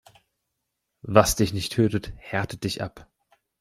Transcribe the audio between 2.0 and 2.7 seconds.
härtet